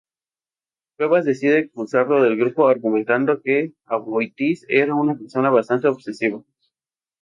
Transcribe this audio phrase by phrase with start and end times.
[0.97, 6.41] Cuevas decide expulsarlo del grupo, argumentando que Aboitiz era una persona bastante obsesiva.